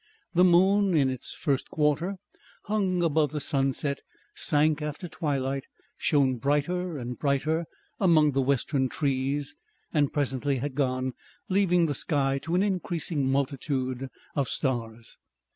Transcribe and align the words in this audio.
The 0.33 0.43
moon, 0.43 0.97
in 0.97 1.11
its 1.11 1.35
first 1.35 1.69
quarter, 1.69 2.15
hung 2.63 3.03
above 3.03 3.31
the 3.31 3.39
sunset, 3.39 4.01
sank 4.33 4.81
after 4.81 5.07
twilight, 5.07 5.65
shone 5.95 6.37
brighter 6.37 6.97
and 6.97 7.19
brighter 7.19 7.65
among 7.99 8.31
the 8.31 8.41
western 8.41 8.89
trees, 8.89 9.55
and 9.93 10.11
presently 10.11 10.57
had 10.57 10.73
gone, 10.73 11.13
leaving 11.49 11.85
the 11.85 11.93
sky 11.93 12.39
to 12.41 12.55
an 12.55 12.63
increasing 12.63 13.29
multitude 13.31 14.09
of 14.35 14.49
stars. 14.49 15.19